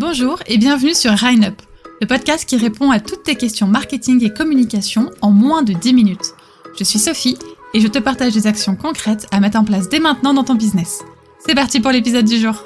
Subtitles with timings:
[0.00, 1.60] Bonjour et bienvenue sur Rhine Up,
[2.00, 5.92] le podcast qui répond à toutes tes questions marketing et communication en moins de 10
[5.92, 6.32] minutes.
[6.78, 7.36] Je suis Sophie
[7.74, 10.54] et je te partage des actions concrètes à mettre en place dès maintenant dans ton
[10.54, 11.02] business.
[11.46, 12.64] C'est parti pour l'épisode du jour.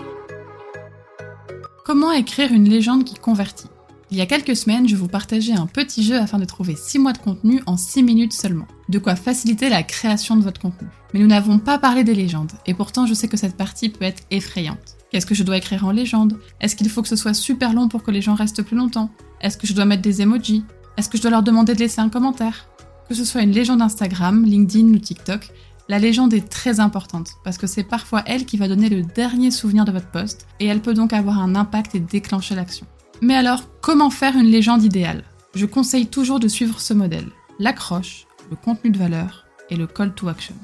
[1.84, 3.66] Comment écrire une légende qui convertit?
[4.10, 6.98] Il y a quelques semaines, je vous partageais un petit jeu afin de trouver 6
[6.98, 8.66] mois de contenu en 6 minutes seulement.
[8.88, 10.88] De quoi faciliter la création de votre contenu.
[11.12, 14.04] Mais nous n'avons pas parlé des légendes, et pourtant je sais que cette partie peut
[14.04, 14.96] être effrayante.
[15.10, 16.38] Qu'est-ce que je dois écrire en légende?
[16.60, 19.10] Est-ce qu'il faut que ce soit super long pour que les gens restent plus longtemps?
[19.40, 20.64] Est-ce que je dois mettre des emojis?
[20.96, 22.68] Est-ce que je dois leur demander de laisser un commentaire?
[23.08, 25.50] Que ce soit une légende Instagram, LinkedIn ou TikTok,
[25.88, 29.50] la légende est très importante parce que c'est parfois elle qui va donner le dernier
[29.50, 32.86] souvenir de votre poste et elle peut donc avoir un impact et déclencher l'action.
[33.20, 35.24] Mais alors, comment faire une légende idéale?
[35.54, 40.14] Je conseille toujours de suivre ce modèle l'accroche, le contenu de valeur et le call
[40.14, 40.54] to action.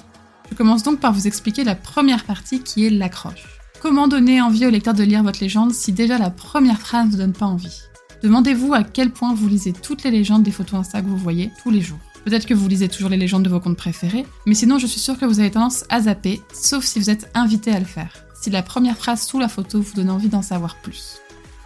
[0.50, 3.60] Je commence donc par vous expliquer la première partie qui est l'accroche.
[3.80, 7.16] Comment donner envie au lecteur de lire votre légende si déjà la première phrase ne
[7.16, 7.82] donne pas envie?
[8.23, 11.51] Demandez-vous à quel point vous lisez toutes les légendes des photos Insta que vous voyez
[11.62, 11.98] tous les jours.
[12.24, 15.01] Peut-être que vous lisez toujours les légendes de vos comptes préférés, mais sinon je suis
[15.01, 18.12] sûre que vous avez tendance à zapper, sauf si vous êtes invité à le faire.
[18.38, 21.20] Si la première phrase sous la photo vous donne envie d'en savoir plus.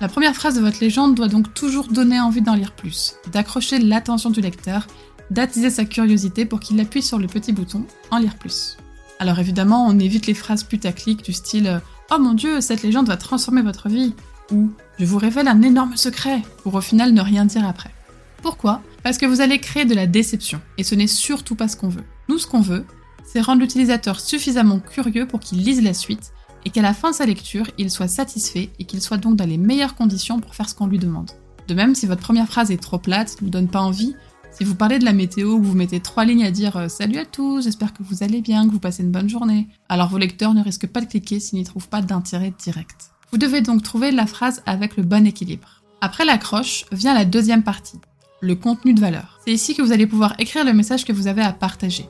[0.04, 3.78] La première phrase de votre légende doit donc toujours donner envie d'en lire plus, d'accrocher
[3.78, 4.86] l'attention du lecteur,
[5.30, 8.76] d'attiser sa curiosité pour qu'il appuie sur le petit bouton En lire plus.
[9.18, 13.16] Alors évidemment, on évite les phrases putaclic du style Oh mon dieu, cette légende va
[13.16, 14.12] transformer votre vie
[14.52, 17.94] ou Je vous révèle un énorme secret pour au final ne rien dire après.
[18.42, 18.82] Pourquoi?
[19.02, 21.88] Parce que vous allez créer de la déception et ce n'est surtout pas ce qu'on
[21.88, 22.04] veut.
[22.28, 22.84] Nous, ce qu'on veut,
[23.24, 27.16] c'est rendre l'utilisateur suffisamment curieux pour qu'il lise la suite et qu'à la fin de
[27.16, 30.68] sa lecture, il soit satisfait et qu'il soit donc dans les meilleures conditions pour faire
[30.68, 31.30] ce qu'on lui demande.
[31.68, 34.14] De même, si votre première phrase est trop plate, ne donne pas envie,
[34.56, 37.24] si vous parlez de la météo, vous mettez trois lignes à dire euh, Salut à
[37.24, 40.54] tous, j'espère que vous allez bien, que vous passez une bonne journée, alors vos lecteurs
[40.54, 43.10] ne risquent pas de cliquer s'ils n'y trouvent pas d'intérêt direct.
[43.32, 45.82] Vous devez donc trouver la phrase avec le bon équilibre.
[46.00, 47.98] Après l'accroche, vient la deuxième partie,
[48.40, 49.40] le contenu de valeur.
[49.44, 52.08] C'est ici que vous allez pouvoir écrire le message que vous avez à partager.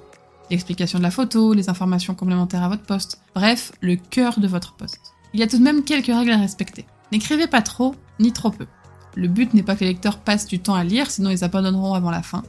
[0.50, 4.74] L'explication de la photo, les informations complémentaires à votre poste, bref, le cœur de votre
[4.74, 5.14] poste.
[5.32, 6.86] Il y a tout de même quelques règles à respecter.
[7.12, 8.66] N'écrivez pas trop, ni trop peu.
[9.14, 11.94] Le but n'est pas que les lecteurs passent du temps à lire, sinon ils abandonneront
[11.94, 12.42] avant la fin.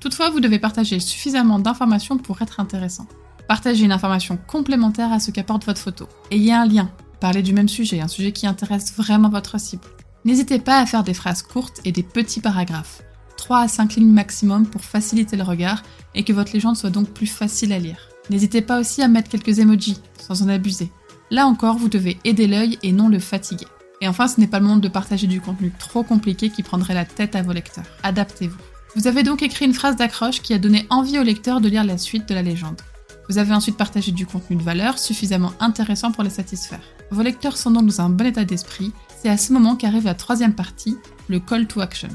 [0.00, 3.06] Toutefois, vous devez partager suffisamment d'informations pour être intéressant.
[3.48, 6.08] Partagez une information complémentaire à ce qu'apporte votre photo.
[6.30, 6.90] Ayez un lien.
[7.20, 9.84] Parlez du même sujet, un sujet qui intéresse vraiment votre cible.
[10.24, 13.02] N'hésitez pas à faire des phrases courtes et des petits paragraphes.
[13.40, 15.82] 3 à 5 lignes maximum pour faciliter le regard
[16.14, 18.08] et que votre légende soit donc plus facile à lire.
[18.28, 20.92] N'hésitez pas aussi à mettre quelques emojis, sans en abuser.
[21.30, 23.66] Là encore, vous devez aider l'œil et non le fatiguer.
[24.02, 26.92] Et enfin, ce n'est pas le moment de partager du contenu trop compliqué qui prendrait
[26.92, 27.86] la tête à vos lecteurs.
[28.02, 28.58] Adaptez-vous.
[28.94, 31.84] Vous avez donc écrit une phrase d'accroche qui a donné envie au lecteur de lire
[31.84, 32.82] la suite de la légende.
[33.30, 36.82] Vous avez ensuite partagé du contenu de valeur suffisamment intéressant pour les satisfaire.
[37.10, 38.92] Vos lecteurs sont donc dans un bon état d'esprit.
[39.22, 40.98] C'est à ce moment qu'arrive la troisième partie,
[41.28, 42.10] le call to action.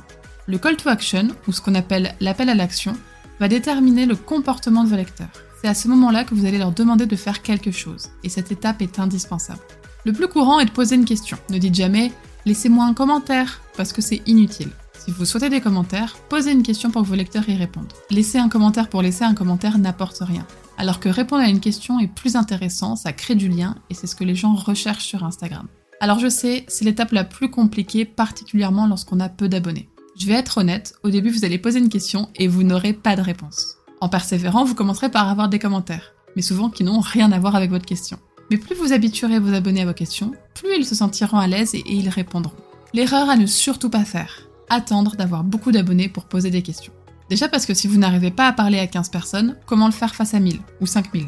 [0.47, 2.95] Le call to action, ou ce qu'on appelle l'appel à l'action,
[3.39, 5.31] va déterminer le comportement de vos lecteurs.
[5.59, 8.51] C'est à ce moment-là que vous allez leur demander de faire quelque chose, et cette
[8.51, 9.61] étape est indispensable.
[10.05, 11.37] Le plus courant est de poser une question.
[11.49, 12.11] Ne dites jamais
[12.45, 14.69] laissez-moi un commentaire parce que c'est inutile.
[14.93, 17.91] Si vous souhaitez des commentaires, posez une question pour que vos lecteurs y répondent.
[18.11, 20.45] Laisser un commentaire pour laisser un commentaire n'apporte rien.
[20.77, 24.05] Alors que répondre à une question est plus intéressant, ça crée du lien et c'est
[24.05, 25.67] ce que les gens recherchent sur Instagram.
[25.99, 29.89] Alors je sais, c'est l'étape la plus compliquée, particulièrement lorsqu'on a peu d'abonnés.
[30.17, 33.17] Je vais être honnête, au début vous allez poser une question et vous n'aurez pas
[33.17, 33.75] de réponse.
[33.99, 37.55] En persévérant, vous commencerez par avoir des commentaires, mais souvent qui n'ont rien à voir
[37.55, 38.17] avec votre question.
[38.49, 41.75] Mais plus vous habituerez vos abonnés à vos questions, plus ils se sentiront à l'aise
[41.75, 42.55] et, ils répondront.
[42.93, 46.93] L'erreur à ne surtout pas faire, attendre d'avoir beaucoup d'abonnés pour poser des questions.
[47.29, 50.15] Déjà parce que si vous n'arrivez pas à parler à 15 personnes, comment le faire
[50.15, 51.25] face à 1000 ou 5000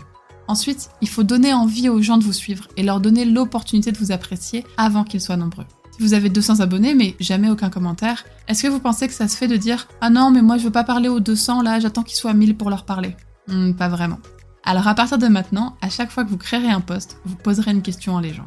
[0.47, 3.97] Ensuite, il faut donner envie aux gens de vous suivre et leur donner l'opportunité de
[3.97, 5.65] vous apprécier avant qu'ils soient nombreux.
[5.97, 9.27] Si vous avez 200 abonnés mais jamais aucun commentaire, est-ce que vous pensez que ça
[9.27, 11.79] se fait de dire Ah non, mais moi je veux pas parler aux 200 là,
[11.79, 13.15] j'attends qu'ils soient 1000 pour leur parler
[13.47, 14.19] hmm, Pas vraiment.
[14.63, 17.71] Alors à partir de maintenant, à chaque fois que vous créerez un post, vous poserez
[17.71, 18.45] une question en légende.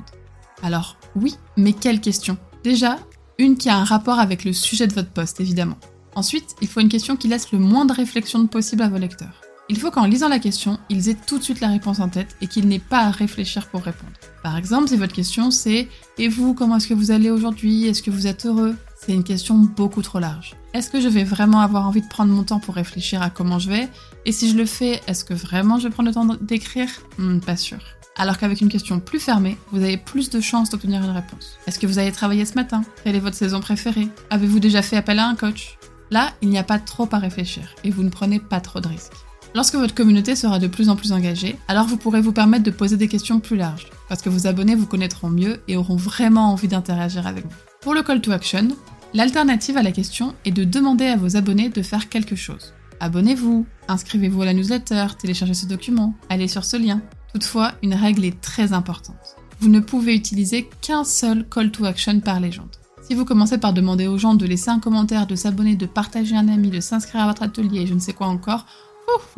[0.63, 2.39] Alors oui, mais quelle question?
[2.63, 2.99] Déjà,
[3.39, 5.79] une qui a un rapport avec le sujet de votre post, évidemment.
[6.15, 9.41] Ensuite, il faut une question qui laisse le moins de réflexion possible à vos lecteurs.
[9.71, 12.35] Il faut qu'en lisant la question, ils aient tout de suite la réponse en tête
[12.41, 14.11] et qu'ils n'aient pas à réfléchir pour répondre.
[14.43, 15.87] Par exemple, si votre question c'est
[16.19, 17.87] Et vous, comment est-ce que vous allez aujourd'hui?
[17.87, 18.75] Est-ce que vous êtes heureux?
[18.97, 20.57] C'est une question beaucoup trop large.
[20.75, 23.61] Est-ce que je vais vraiment avoir envie de prendre mon temps pour réfléchir à comment
[23.61, 23.89] je vais?
[24.27, 26.89] Et si je le fais, est-ce que vraiment je vais prendre le temps d'écrire?
[27.19, 27.79] Hmm, Pas sûr.
[28.17, 31.59] Alors qu'avec une question plus fermée, vous avez plus de chances d'obtenir une réponse.
[31.69, 32.83] Est-ce que vous avez travaillé ce matin?
[33.05, 34.09] Quelle est votre saison préférée?
[34.31, 35.79] Avez-vous déjà fait appel à un coach?
[36.11, 38.89] Là, il n'y a pas trop à réfléchir et vous ne prenez pas trop de
[38.89, 39.13] risques.
[39.55, 42.71] Lorsque votre communauté sera de plus en plus engagée, alors vous pourrez vous permettre de
[42.71, 46.53] poser des questions plus larges, parce que vos abonnés vous connaîtront mieux et auront vraiment
[46.53, 47.57] envie d'interagir avec vous.
[47.81, 48.69] Pour le call to action,
[49.13, 52.75] l'alternative à la question est de demander à vos abonnés de faire quelque chose.
[53.01, 57.01] Abonnez-vous, inscrivez-vous à la newsletter, téléchargez ce document, allez sur ce lien.
[57.33, 59.37] Toutefois, une règle est très importante.
[59.59, 62.77] Vous ne pouvez utiliser qu'un seul call to action par légende.
[63.03, 66.37] Si vous commencez par demander aux gens de laisser un commentaire, de s'abonner, de partager
[66.37, 68.67] un ami, de s'inscrire à votre atelier je ne sais quoi encore,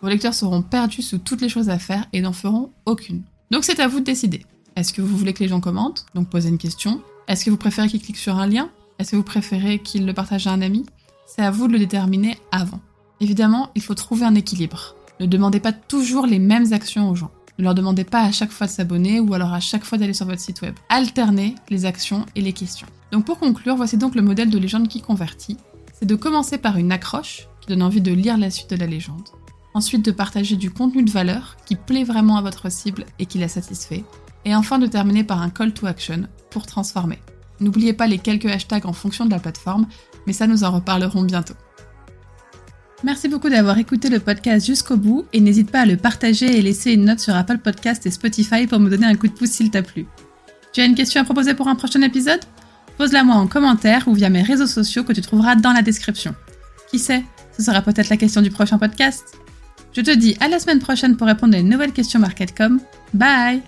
[0.01, 3.23] vos lecteurs seront perdus sous toutes les choses à faire et n'en feront aucune.
[3.51, 4.45] Donc c'est à vous de décider.
[4.77, 7.03] Est-ce que vous voulez que les gens commentent Donc posez une question?
[7.29, 8.71] Est-ce que vous préférez qu'ils cliquent sur un lien?
[8.99, 10.87] Est-ce que vous préférez qu'ils le partagent à un ami?
[11.27, 12.81] C'est à vous de le déterminer avant.
[13.21, 14.97] Évidemment, il faut trouver un équilibre.
[15.21, 17.31] Ne demandez pas toujours les mêmes actions aux gens.
[17.59, 20.15] Ne leur demandez pas à chaque fois de s'abonner ou alors à chaque fois d'aller
[20.15, 20.75] sur votre site web.
[20.89, 22.87] Alternez les actions et les questions.
[23.13, 25.59] Donc pour conclure, voici donc le modèle de légende qui convertit.
[25.93, 28.87] C'est de commencer par une accroche qui donne envie de lire la suite de la
[28.87, 29.29] légende.
[29.75, 33.39] Ensuite de partager du contenu de valeur qui plaît vraiment à votre cible et qui
[33.39, 34.05] la satisfait.
[34.45, 37.19] Et enfin de terminer par un call to action pour transformer.
[37.61, 39.87] N'oubliez pas les quelques hashtags en fonction de la plateforme,
[40.27, 41.55] mais ça nous en reparlerons bientôt.
[43.05, 46.63] Merci beaucoup d'avoir écouté le podcast jusqu'au bout et n'hésite pas à le partager et
[46.63, 49.51] laisser une note sur Apple Podcast et Spotify pour me donner un coup de pouce
[49.51, 50.07] s'il t'a plu.
[50.73, 52.41] Tu as une question à proposer pour un prochain épisode?
[52.99, 56.35] Pose-la moi en commentaire ou via mes réseaux sociaux que tu trouveras dans la description.
[56.91, 57.25] Qui sait,
[57.57, 59.42] ce sera peut-être la question du prochain podcast.
[59.95, 62.81] Je te dis à la semaine prochaine pour répondre à une nouvelle question MarketCom.
[63.13, 63.63] Bye